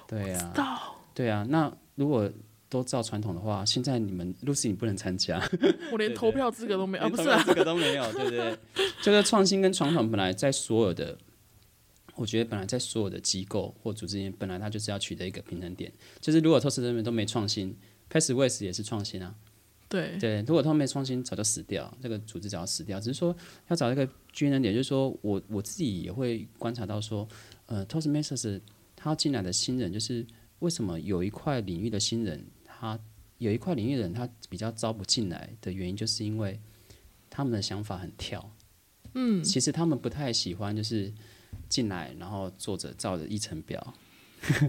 [0.09, 2.33] 对啊，对啊，那如果
[2.69, 5.41] 都照传统的话，现在你们 Lucy 你不能参加，
[5.93, 8.59] 我连投票资格都没有，啊，不是啊，这个都没有，对不对？
[9.03, 11.17] 就是创新跟传统本来在所有的，
[12.17, 17.77] 我觉得本来在所有的机构或组织里面，本来它就是要取得一个平衡点，就是如果 Toast 这边都没创新
[18.09, 19.35] p a s s w a s 也是创新啊，
[19.89, 22.99] 对，对，如果他们没创新，早就死掉，这个组织早就死掉。
[22.99, 23.35] 只是说
[23.69, 27.27] 要找一个均衡点，就是说我我自己也会观察到说，
[27.67, 28.61] 呃，Toastmasters
[28.97, 30.27] 他进来的新人，就是
[30.59, 32.45] 为什么有一块领域的新人，
[32.79, 32.99] 他
[33.39, 36.61] 有一块领域的人他比较招不进来的原因，就是因为
[37.31, 38.53] 他们的想法很跳。
[39.15, 41.13] 嗯，其实他们不太喜欢就是
[41.69, 43.95] 进来，然后坐着照着议程表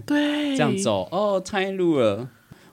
[0.06, 2.30] 对， 这样走，哦，太路了。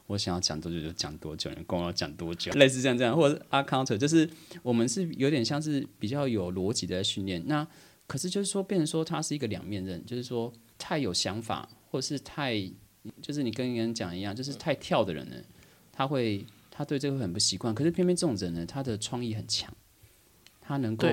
[0.07, 4.29] 我想要讲多久就讲多久，你跟我讲多久，类似这样这样，或者是 a counter，就是
[4.61, 7.43] 我们是有点像是比较有逻辑的训练。
[7.47, 7.67] 那
[8.05, 12.53] 可是就是说，变成说他是一个两面刃，就是说太有想法，或是太
[13.21, 15.35] 就是你跟人讲一样，就是太跳的人呢，
[15.91, 17.73] 他会他对这个很不习惯。
[17.73, 19.73] 可是偏偏这种人呢，他的创意很强，
[20.61, 21.07] 他能够，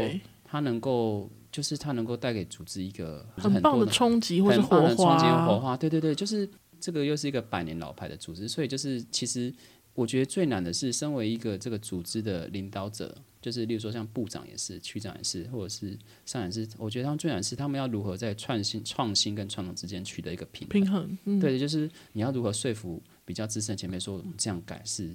[0.44, 6.48] 他能够就是他能够带给组织一个很棒的冲击或是很棒火的冲击和火，花，对对对，就是
[6.80, 9.52] 这个又是一个百年老牌的组织，所以就是其实
[9.94, 20.70] 我觉得最难的是，身为一个这个组织的领导者，就是例如说像部长也是，区长也是，或者是上也是，我觉得他们最难是他们要如何在创新、创新跟传统之间取得一个平衡。
[20.70, 25.10] 平衡，嗯，对，就是你要如何说服比较资深的前辈说我们这样改是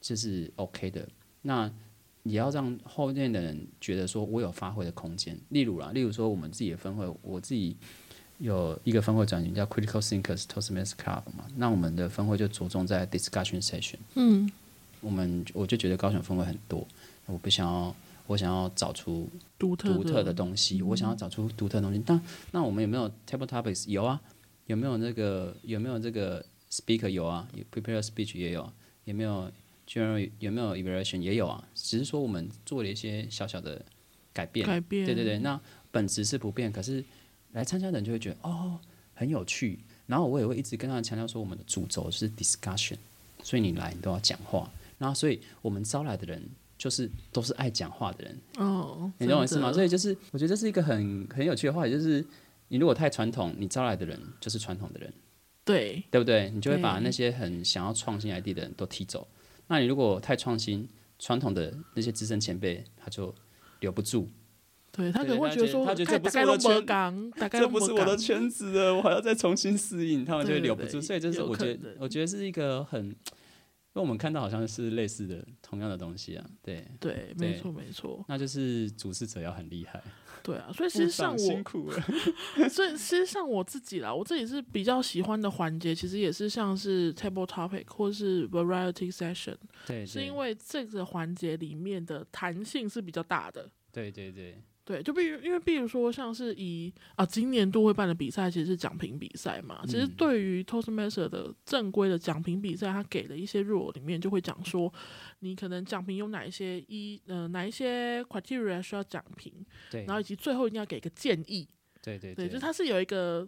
[0.00, 1.08] 就是 OK 的，
[1.42, 1.68] 那
[2.24, 5.38] 也要让后面的人觉得说我有发挥的空间。
[5.48, 7.74] 例如啦，例如说我们自己的分会，我自己
[8.36, 13.96] 有一个分会转型叫 Critical Thinkers Toastmasters Club 嘛，那我们的分会就着重在 discussion session。
[14.14, 14.50] 嗯，
[15.00, 16.86] 我们我就觉得高雄分会很多，
[17.28, 17.94] 我不想要，
[18.26, 22.02] 我想要找出独特独特的东西，我想要找出独特的东西。
[22.06, 22.20] 那
[22.52, 23.88] 那我们有没有 table topics？
[23.88, 24.20] 有啊，
[24.66, 27.08] 有没有那个有没有这个 speaker？
[27.08, 28.72] 有啊，有 prepare speech 也有啊，
[29.04, 29.50] 有没有
[29.86, 31.62] general 有没有 evaluation 也有啊？
[31.74, 33.84] 只是说我们做了一些小小的
[34.32, 34.66] 改变。
[34.66, 35.60] 改变，对对对，那
[35.90, 37.04] 本质是不变，可是
[37.52, 38.78] 来参加的人就会觉得哦，
[39.14, 39.78] 很有趣。
[40.06, 42.96] 然后我也会一直跟他们强调说，我们的主轴是 discussion，
[43.42, 44.70] 所以你来你都要讲话。
[44.96, 46.42] 然后，所以我们招来的人
[46.78, 49.72] 就是都是爱讲话的人，哦，你懂我意思吗？
[49.72, 52.24] 所以以就是我觉得这是一个很很有趣的话题，就是
[52.68, 55.12] 你如果太传统，你招来的人就是传统的人。
[55.64, 56.48] 对对不对？
[56.48, 59.28] 你就会把那些很想要创新 ID 的人都踢走。
[59.66, 63.34] 那你如果太创新，传统的那些资深前辈他就
[63.80, 64.26] 留不住。
[64.90, 71.02] 对，他可能会觉得说，他觉得这不是我的圈这不是我的圈子的，我还要再重新适应，他们就会留不住。
[71.02, 73.14] 所以这是我觉得，我觉得是一个很，
[74.02, 76.50] 我们看到好像是类似的同样的东西啊。
[76.62, 80.02] 对，对，对没错没错，那就是主事者要很厉害。
[80.42, 82.00] 对啊，所以其实像部长我辛苦了。
[82.70, 93.68] 所以其实上我自己啦，我自己是比较喜欢的环节，其实也是像是 table topic 或是 variety session，对，是因为这个环节里面的弹性是比较大的。
[93.90, 100.14] 对对对对，就比如因为比如说像是以啊今年度会办的比赛其实是奖评比赛嘛，其实嗯。
[100.16, 104.90] 对于 Toastmaster 的正规的奖评比赛，他给了一些 rule 里面就会讲说，
[105.40, 109.52] 你可能奖评有哪一些一呃哪一些 criteria 需要奖评，
[109.90, 111.68] 对，然后以及最后一定要给个建议，
[112.02, 113.46] 对对对，就是它是有一个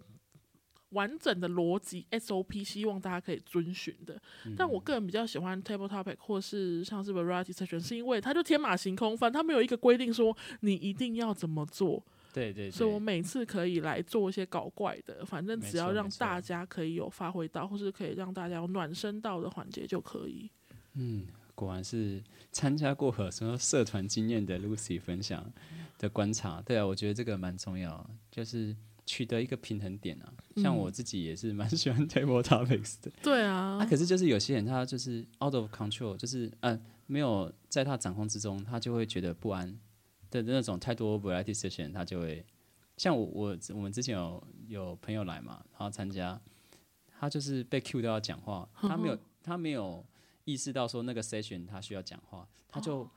[0.91, 4.21] 完整的逻辑 SOP，希望大家可以遵循的。
[4.45, 20.51] 嗯但我个人比较喜欢 table topic 或是像是 variety section，是因为它就天马行空，反正它没有一个规定说你一定要怎么做，对对，所以我每次可以来做一些搞怪的，反正只要让大家可以有发挥到，或是可以让大家有暖身到的环节就可以。
[20.95, 25.45] 嗯，果然是参加过很多社团经验的 Lucy 分享
[25.99, 26.61] 的观察。
[26.63, 28.75] 对啊，我觉得这个蛮重要，就是
[29.11, 30.33] 取得一个平衡点啊。
[30.57, 33.11] 像我自己也是蛮喜欢 table topics 的。
[33.23, 39.77] 对啊，啊，可是就是有些人他就是 out of control，就是嗯、呃没有在他掌控之中，他就会觉得不安
[40.31, 42.45] 的那种太多 variety session，他就会
[42.97, 46.41] 像我我我们之前有有朋友来嘛，然后参加，
[47.19, 50.05] 他就是被 cue 都要讲话，他没有他没有
[50.45, 53.09] 意识到说那个 session 他需要讲话，他就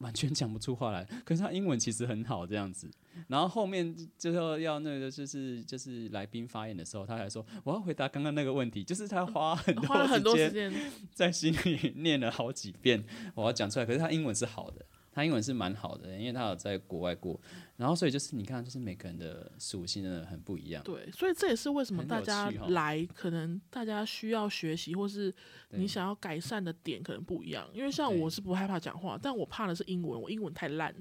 [0.00, 1.02] 完全讲不出话来。
[1.24, 2.90] 可是他英文其实很好这样子，
[3.28, 13.02] 然后后面最后要那个就是就是来宾发言的时候，他还说我要回答刚刚那个问题，就是他花很多花了很多时间间，在心里 念了好几遍，
[13.34, 13.86] 我要讲出来。
[13.86, 17.40] 可是他英文是好的，他英文是蛮好的，因为他有在国外过。
[17.76, 20.82] 然后所以就是你看，就是每个人的属性真的很不一样。
[20.84, 25.34] 对，所以这也是为什么大家来，可能大家需要学习，或是
[25.70, 27.66] 你想要改善的点可能不一样。
[27.72, 30.94] 因为像我是不害怕讲话，但我怕的是英文，我英文太烂。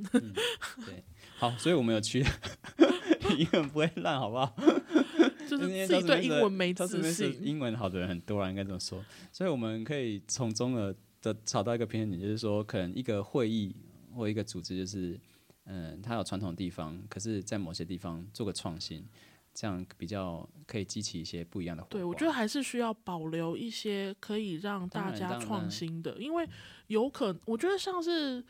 [0.85, 1.03] 对
[1.37, 2.23] 好，所以我们有去
[3.37, 4.55] 英文不会烂，好不好？
[5.49, 7.37] 就是自己对英文没自信。
[7.43, 9.03] 英文好的人很多啊，应该这么说。
[9.33, 13.75] 所以我们可以从中的的找到一个平衡点，就是说，可能一个会议
[14.19, 15.17] 或一个组织，就是
[15.63, 19.07] 嗯，它有传统地方，可是在某些地方做个创新，
[19.53, 21.81] 这样比较可以激起一些不一样的。
[21.89, 26.45] 对，我觉得还是需要保留一些可以让大家创新的，因为
[26.87, 28.43] 有可我觉得像是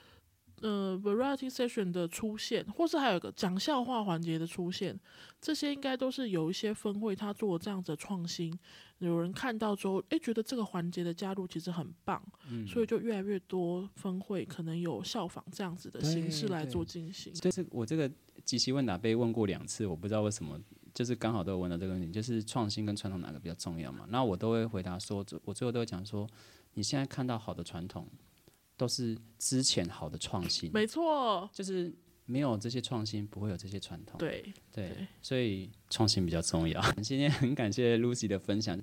[0.62, 4.98] 呃 variety session 的出现，或是还有一个讲笑话环节的出现，
[5.40, 8.58] 这些应该都是有一些分会他做这样子的创新，
[9.00, 17.34] 有人看到之后，诶，觉得这个环节的加入其实很棒，嗯所以就越来越多分会可能有效仿这样子的形式来做进行。
[17.34, 18.10] 就是我这个
[18.44, 20.60] 即期问答被问过两次，我不知道为什么，
[20.94, 24.06] 就是刚好都有问到这个问题，就是创新跟传统哪个比较重要嘛？
[24.10, 26.28] 那我都会回答说，我最后都会讲说，
[26.74, 28.08] 你现在看到好的传统，
[28.80, 34.18] 都是之前好的创新，没错，就是没有这些创新，不会有这些传统。
[34.18, 36.82] 对，对对，所以创新比较重要。
[37.04, 38.80] 今天很感谢 Lucy 的分享，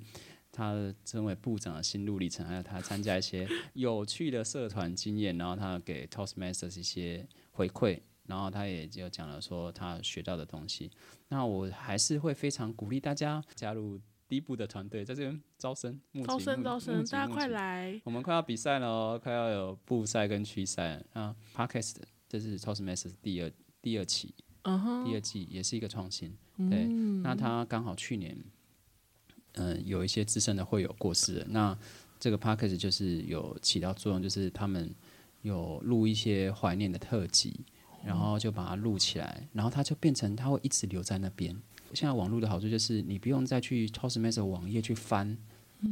[0.53, 10.91] 她身为部长的心路历程，还有她参加一些有趣的社团经验，然后她给 Toastmasters 一些回馈，然后她也就讲了说她学到的东西。
[11.29, 18.01] 那我还是会非常鼓励大家加入第一部的团队，在这边招生，招生招生，大家快来！
[18.05, 21.35] 我们快要比赛了哦，快要有布赛跟区赛啊。
[21.55, 21.97] Podcast
[22.29, 24.35] 这是 Toastmasters 第二第二期，
[25.05, 26.37] 第二季也是一个创新。
[26.57, 28.37] 对，嗯那他刚好去年，
[29.53, 31.79] 嗯、有一些资深的会友过世了，那
[32.19, 34.93] 这个 p a c k a g e 就是有起到作用，就是他们
[35.43, 37.61] 有录一些怀念的特辑，
[38.05, 41.57] 然后就把它录起来，然后它就变成它会一直留在那边。
[41.93, 45.37] 现在网络的好处就是你不用再去 Toastmaster 网页去翻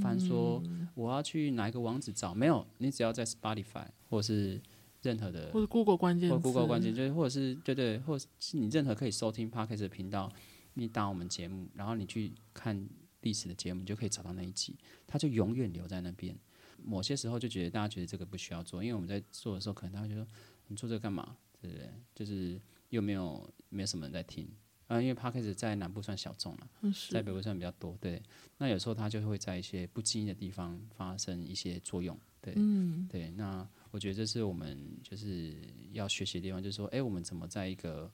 [0.01, 0.63] 翻说
[0.95, 4.61] 我要去哪一个网址找，没有，你只要在 Spotify 或是
[5.03, 10.33] 任何的或者 Google 关键或字 Google 关键，就是或者是对对，或者是你任何可以收听 Podcast 的频道，
[10.75, 12.89] 你打我们节目，然后你去看
[13.21, 14.75] 历史的节目，你就可以找到那一集，
[15.07, 16.35] 它就永远留在那边。
[16.83, 20.27] 某些时候就觉得大家觉得这个不需要做，因为我们在做的时候，可能大家觉得
[20.69, 21.91] 你做这个干嘛，对不对？
[22.15, 24.49] 就是又没有没有什么人在听，
[24.95, 26.69] 啊，呃，因为 p a c k a g e 在南部算小众了，
[27.11, 28.23] 在北部算比较多，对。
[28.59, 33.31] 那有时候它就会在一些不经意的地方发生一些作用，对，嗯对。
[33.33, 35.55] 那我觉得这是我们就是
[35.93, 38.11] 要学习的地方，就是说，哎、我们怎么在一个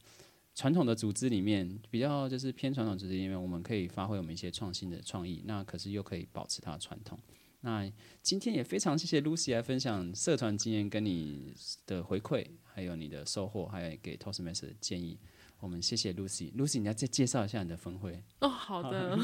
[0.54, 7.18] 传统的组织里面，比较就是偏传统组织里面，我们可以发挥我们一些创新的创意，那可是又可以保持它的传统。
[7.62, 7.86] 那
[8.22, 11.54] 今天也非常谢谢 Lucy 来分享社团经验跟你
[11.86, 15.18] 的回馈，还有你的收获，还有给 Toastmaster 的建议。
[15.60, 16.50] 我们谢谢 Lucy。
[16.56, 18.22] Lucy，你要再介绍一下你的分会。
[18.40, 19.18] 哦，好的。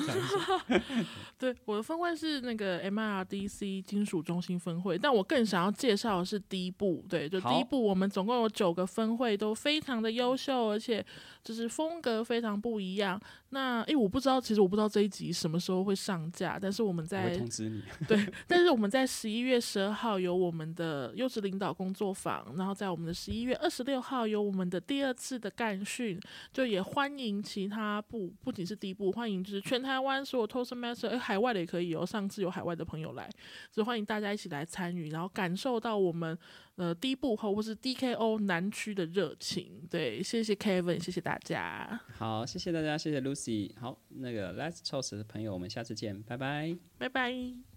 [1.39, 7.05] 对，我的分会是那个 MIRDC 金属中心分会，但我更想要介绍的是第一部。
[7.09, 11.05] 对，就第一好部，我们总共有九个分会，都非常的优秀，而且
[11.43, 13.21] 就是风格非常不一样。
[13.51, 17.83] 那诶，我不知道，其实我不知道这一集什么时候会上架，但是我们在会通知你。
[18.09, 26.21] 对，但是我们在十一月十二号有我们的优质领导工作坊，然后在我们的十一月二十六号有我们的第二次的干训，
[26.53, 32.05] 就也欢迎其他部，不仅是第一部，欢迎就是全台湾所有 Toastmaster，哎，海外的也可以哦。
[32.05, 33.31] 上次有海外的朋友来，
[33.71, 36.37] 所以欢迎大家一起来参与，然后感受到我们
[36.77, 39.87] 呃第一步后或是 DKO 南区的热情。
[39.91, 43.73] 对，谢谢 Kevin，谢谢大家，好，谢谢大家，谢谢 Lucy。
[43.79, 46.77] 好，那个 Let's Toast 的朋友，我们下次见，拜拜。
[46.99, 47.76] 拜拜。